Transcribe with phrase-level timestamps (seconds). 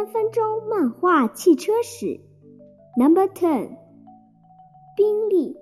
[0.00, 2.18] 三分钟漫画汽车史
[2.96, 3.76] ，Number Ten，
[4.96, 5.54] 宾利。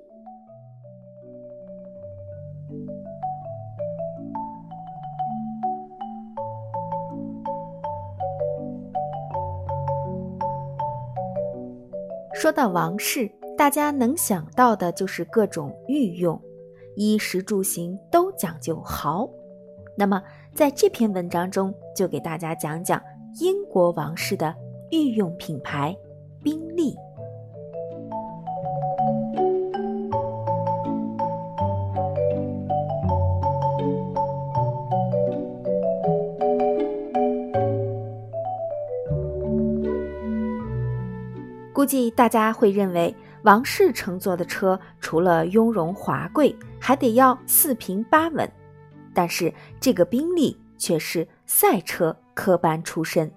[12.32, 16.40] 说到王室，大家能想到的就是各种御用，
[16.94, 19.28] 衣食住行都讲究豪。
[19.96, 20.22] 那么，
[20.54, 23.02] 在这篇文章中，就给大家讲讲
[23.36, 24.54] 英国王室的
[24.90, 25.96] 御用品牌——
[26.42, 26.96] 宾利。
[41.72, 48.50] 估计大家会认为，王室乘坐的车除了雍容华贵，还得要四平八稳。
[49.14, 53.32] 但是这个宾利却是赛车科班出身。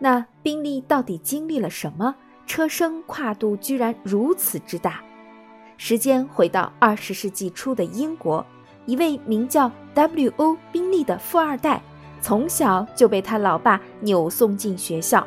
[0.00, 2.16] 那宾利到底经历了什么？
[2.48, 5.00] 车身跨度居然如此之大。
[5.76, 8.44] 时间回到二十世纪初的英国。
[8.84, 10.58] 一位名叫 W.O.
[10.72, 11.80] 宾利的富二代，
[12.20, 15.24] 从小就被他老爸扭送进学校，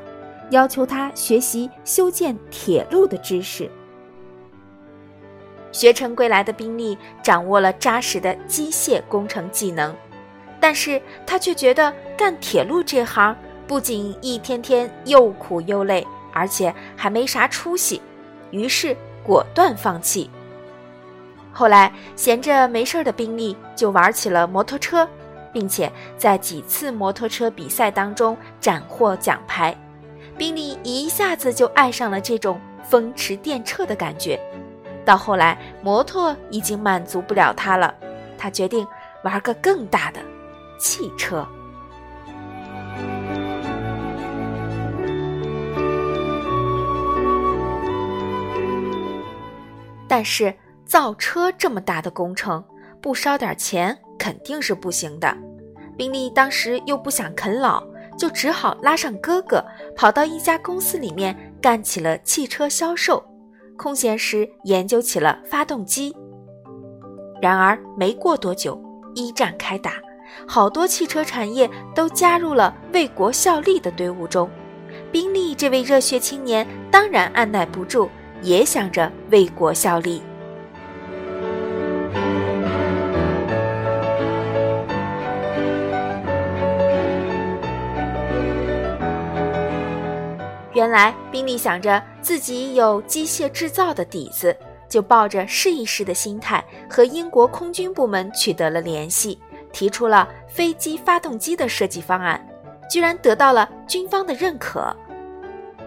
[0.52, 3.72] 要求他学习修建铁路的知识。
[5.78, 9.95] 学成归来的宾利掌握了扎实的机械工程技能，
[10.59, 18.02] 但是他却觉得干铁路这行不仅一天天又苦又累，而且还没啥出息，
[18.50, 20.28] 于是果断放弃。
[21.53, 25.08] 后来闲着没事儿的宾利就玩起了摩托车，
[25.53, 29.78] 并且在几次摩托车比赛当中斩获奖牌。
[30.39, 34.39] 宾利一下子就爱上了这种风驰电掣的感觉。
[35.08, 37.95] 到后来，摩托已经满足不了他了，
[38.38, 38.86] 他决定
[39.23, 40.20] 玩个更大的
[40.78, 41.48] 汽车。
[50.08, 50.54] 但是。
[50.88, 52.64] 造车这么大的工程，
[53.02, 55.36] 不烧点钱肯定是不行的。
[55.98, 57.84] 宾利当时又不想啃老，
[58.17, 59.62] 就只好拉上哥哥，
[59.98, 63.22] 跑到一家公司里面干起了汽车销售，
[63.77, 66.14] 空闲时研究起了发动机。
[67.42, 68.82] 然而没过多久，
[69.14, 69.93] 一战开打，
[70.48, 74.49] 好多汽车产业都加入了为国效力的队伍中。
[75.11, 78.10] 宾利这位热血青年当然按耐不住，
[78.42, 80.21] 也想着为国效力。
[90.77, 94.55] 原来宾利想着自己有机械制造的底子，
[94.88, 99.39] 就抱着试一试的心态和英国空军部门取得了联系，
[99.73, 102.39] 提出了飞机发动机的设计方案，
[102.87, 104.95] 居然得到了军方的认可。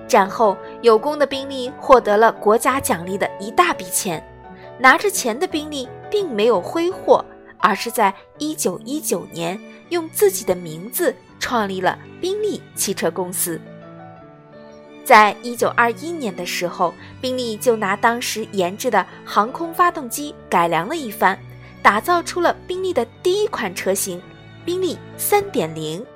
[0.08, 4.20] 战后有功的宾利获得了国家奖励的一大笔钱，
[4.76, 7.24] 拿着钱的宾利并没有挥霍，
[7.58, 9.56] 而是在1919年
[9.90, 13.60] 用自己的名字创立了宾利汽车公司。
[15.10, 21.36] 在一九二一年的时候，宾利就拿当时研制的航空发动机改良了一番，
[21.82, 24.22] 打造出了宾利的第一款车型——
[24.64, 26.06] 宾利三点零。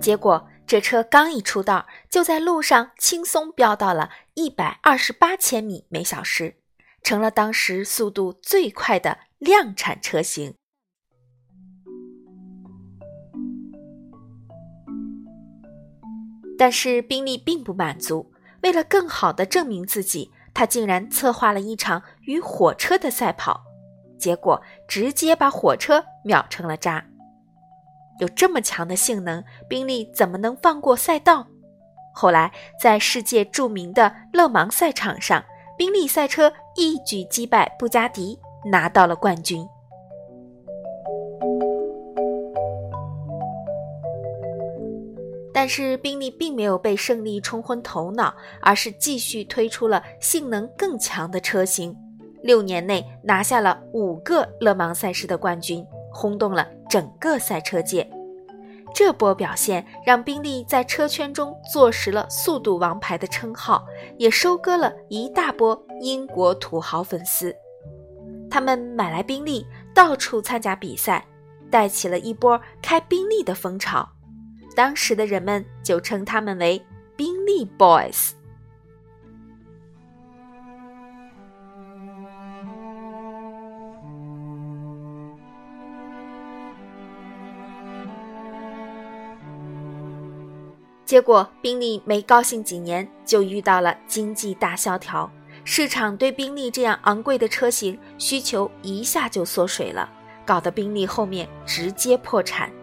[0.00, 6.54] 结果，这车刚一出道，就在路上轻松飙到了一百二十八千米每小时，
[7.02, 10.54] 成了当时速度最快的量产车型。
[16.60, 18.30] 但是宾利并不满足，
[18.62, 23.62] 为了更好地证明自己，他竟然策划了一场与火车的赛跑，
[24.18, 27.02] 结果直接把火车秒成了渣。
[28.18, 31.46] 有这么强的性能，宾利怎么能放过赛道？
[32.12, 35.42] 后来在世界著名的勒芒赛场上，
[35.78, 38.38] 宾利赛车一举击败布加迪，
[38.70, 39.66] 拿到了冠军。
[45.60, 51.94] 但是宾利并没有被胜利冲昏头脑，而是继续推出了性能更强的车型。
[52.42, 58.10] 六年内拿下了五个勒芒赛事的冠军，轰动了整个赛车界。
[58.94, 63.84] 这波表现让宾利在车圈中坐实了“速度王牌”的称号，
[64.16, 67.54] 也收割了一大波英国土豪粉丝。
[68.50, 71.22] 他们买来宾利，到处参加比赛，
[71.70, 74.08] 带起了一波开宾利的风潮。
[74.74, 76.80] 当时的人们就称他们为
[77.16, 78.30] 宾利 boys
[91.04, 95.28] 结果宾利没高兴几年就遇到了经济大萧条
[95.64, 100.08] 市场对宾利这样昂贵的车型需求一下就缩水了
[100.46, 102.79] 搞得宾利后面直接破产。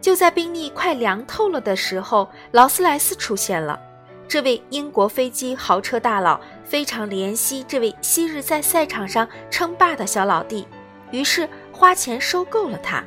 [0.00, 3.78] 就在宾利快凉透了的时候，劳斯莱斯出现了。
[4.26, 10.66] 这位英国飞机豪车大佬非常怜惜这位昔日在赛场上称霸的小老弟，
[11.10, 13.02] 于是花钱收购了他。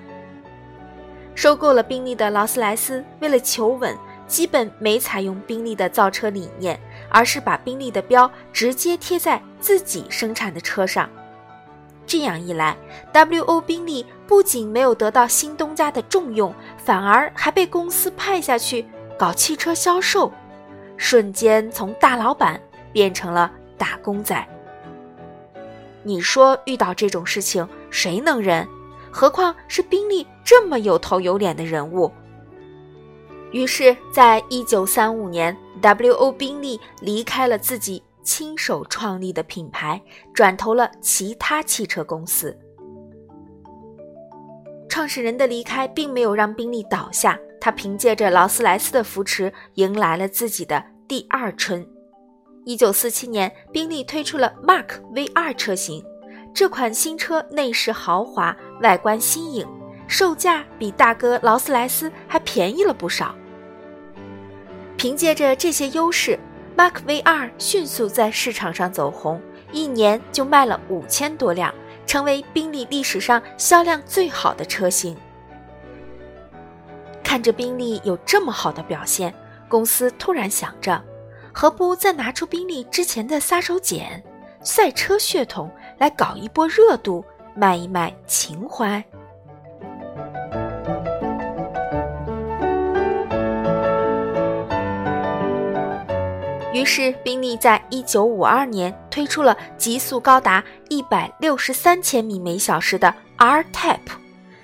[1.34, 3.98] 收购了宾利的劳斯莱斯，为了求稳，
[4.28, 6.80] 基本没采用宾利的造车理念，
[7.10, 11.10] 而是把宾利的标直接贴在自己生产的车上。
[12.06, 12.78] 这样一来
[13.12, 13.62] ，W.O.
[13.62, 18.86] 宾利不仅没有得到新东家的重用，反而还被公司派下去
[19.18, 20.32] 搞汽车销售。
[20.98, 22.62] 瞬间从大老板
[22.92, 24.48] 变成了打工仔。
[26.04, 28.68] 你说遇到这种事情谁能忍？
[29.12, 32.12] 何况是宾利这么有头有脸的人物。
[33.52, 36.32] 于是，在一九三五年，W.O.
[36.32, 40.02] 宾利离开了自己亲手创立的品牌，
[40.34, 42.58] 转投了其他汽车公司。
[44.90, 50.84] 创始人的离开并没有让宾利倒下，他凭借着劳斯莱斯的扶持，迎来了自己的。
[51.08, 51.86] 第二春，
[52.64, 56.04] 一九四七年，宾利推出了 Mark V2 车型。
[56.54, 59.68] 这款新车内饰豪华，外观新颖，
[60.08, 63.36] 售价比大哥劳斯莱斯还便宜了不少。
[64.96, 66.40] 凭借着这些优势
[66.78, 69.42] ，Mark V2 迅速在市场上走红，
[69.72, 71.74] 一年就卖了五千多辆，
[72.06, 75.16] 成为宾利历史上销量最好的车型。
[77.24, 79.34] 看着宾利有这么好的表现。
[79.70, 81.04] 公司突然想着，
[81.52, 84.22] 何不再拿出宾利之前的杀手锏——
[84.62, 87.26] 赛车血统，来搞一波热度，
[87.56, 89.04] 卖一卖情怀？
[96.74, 104.00] 于是，宾利在一九五二年推出了极速高达一百六十三千米每小时的 R-Type。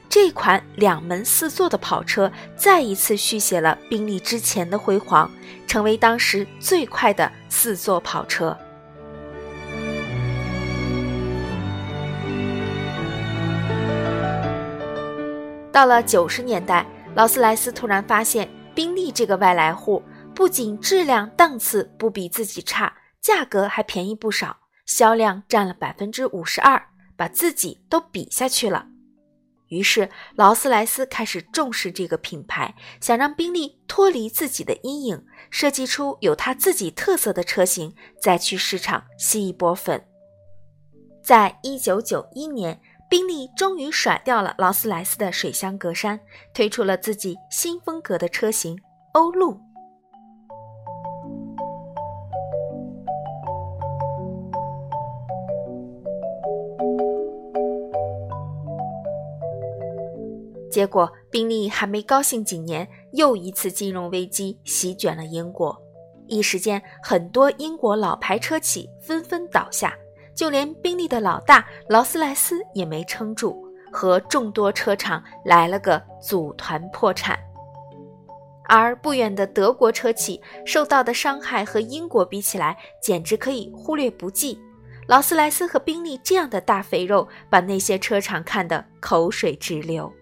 [0.09, 5.29] 这款两门四座的跑车再一次续写了宾利之前的辉煌，
[5.67, 8.57] 成为当时最快的四座跑车。
[15.71, 16.83] 到了九十年代，
[17.13, 20.01] 劳斯莱斯突然发现，宾利这个外来户
[20.39, 24.55] 不仅质量档次不比自己差，价格还便宜不少，
[24.85, 26.81] 销量占了百分之五十二，
[27.17, 28.87] 把自己都比下去了。
[29.67, 40.01] 于是，劳斯莱斯开始重视这个品牌，想让宾利脱离自己的阴影，设计出有他自己特色的车型，再去市场吸一波粉。
[41.21, 46.17] 在一九九一年，宾利终于甩掉了劳斯莱斯的水箱格栅，
[46.53, 48.79] 推出了自己新风格的车型
[49.11, 49.59] 欧陆。
[60.69, 65.75] 结果，宾利还没高兴几年，又一次金融危机席卷了英国。
[66.27, 69.95] 一时间，很多英国老牌车企纷纷倒下，
[70.35, 73.57] 就连宾利的老大劳斯莱斯也没撑住，
[73.91, 77.37] 和众多车厂来了个组团破产。
[78.65, 84.59] 而不远的德国车企受到的伤害和英国比起来，简直可以忽略不计。
[85.07, 90.13] 劳斯莱斯和宾利这样的大肥肉，把那些车厂看得口水直流。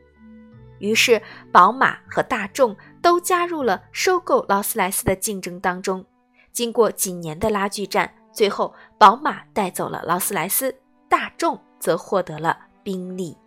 [0.79, 6.05] 于是，宝马和大众都加入了收购劳斯莱斯的竞争当中。
[6.51, 10.75] 经过几年的拉锯战，最后宝马带走了劳斯莱斯，
[11.07, 13.37] 大众则获得了宾利。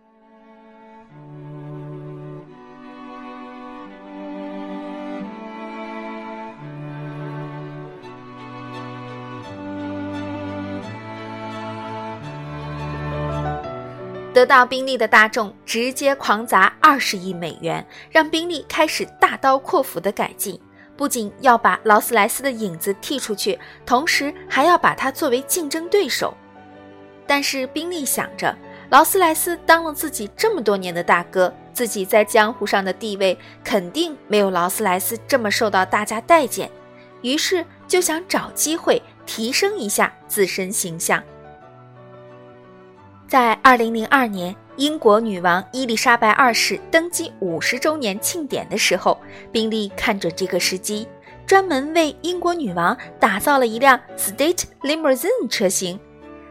[14.40, 20.59] 得到宾利的大众直接狂砸二十亿美元，让宾利开始大刀阔斧的改进，
[20.97, 26.35] 不仅要把劳斯莱斯的影子剔出去，同时还要把它作为竞争对手。
[27.26, 28.56] 但是宾利想着，
[28.88, 36.70] 劳斯莱斯当了自己这么多年的大哥，自己在江湖上的地位肯定没有劳斯莱斯这么受到大家待见，
[37.20, 41.23] 于是就想找机会提升一下自身形象。
[43.30, 49.16] 在二零零二年，英国女王伊丽莎白二世登基五十周年庆典的时候，
[49.52, 51.06] 宾利看准这个时机，
[51.46, 55.96] 专门为英国女王打造了一辆 State Limousine 车型，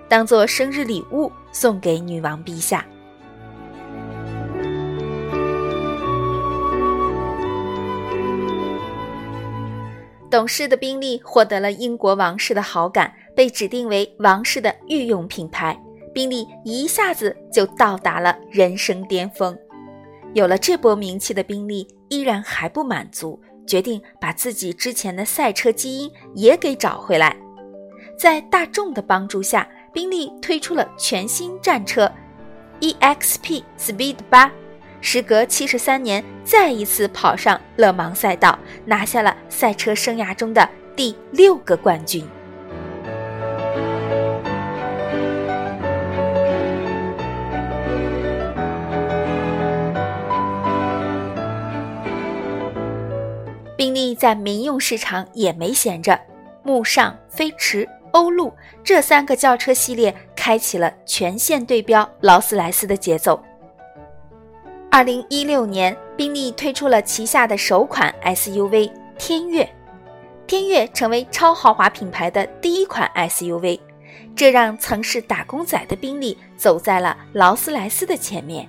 [0.07, 2.85] 当做生日礼物送给女王陛下。
[10.31, 15.77] 懂事的宾利获得了英国王室的好感，被指定为王室的御用品牌。
[16.19, 19.57] 宾利一下子就到达了人生巅峰。
[20.33, 27.33] 有了这波名气的宾利依然还不满足，决定把自己之前的赛车基因也给找回来。
[28.17, 32.11] 在大众的帮助下，宾利推出了全新战车
[32.81, 34.51] EXP Speed 八。
[34.99, 42.27] 时隔七十三年，再一次跑上勒芒赛道，拿下了赛车生涯中的第六个冠军。
[53.79, 56.19] 宾利在民用市场也没闲着，
[56.63, 63.41] 慕尚、飞驰、欧陆这三个轿车系列开启了全线对标劳斯莱斯的节奏。
[64.91, 69.65] 二零一六年，宾利推出了旗下的首款 SUV 天悦，
[70.45, 73.79] 天悦成为超豪华品牌的第一款 SUV，
[74.35, 78.67] 这让曾是打工仔的宾利走在了劳斯莱斯的前面。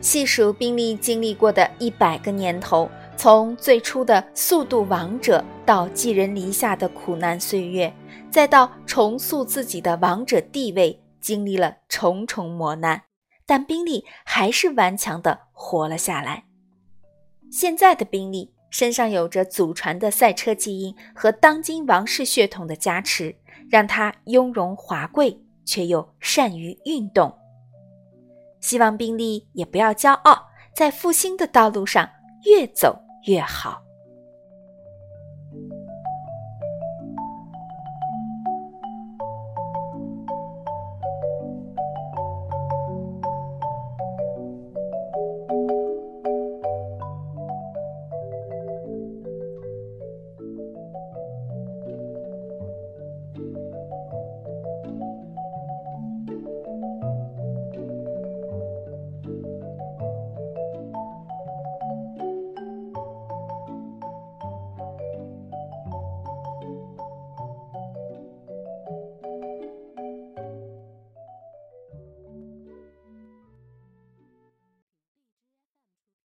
[0.00, 2.90] 细数宾利经历过的一百个年头。
[3.16, 7.92] 从最初的速度王者到寄人篱下的苦难岁月，
[8.30, 13.02] 再到重塑自己的王者地位，经历了重重磨难，
[13.44, 16.44] 但宾利还是顽强地活了下来。
[17.52, 23.36] 现在的宾利身上有着祖传的赛车基因和当今王室血统的加持，
[23.68, 27.36] 让他雍容华贵却又善于运动。
[28.60, 32.08] 希望宾利也不要骄傲，在复兴的道路上
[32.44, 32.98] 越走。
[33.26, 33.82] 越好。